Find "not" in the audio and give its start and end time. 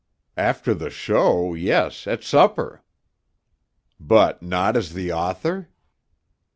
4.41-4.75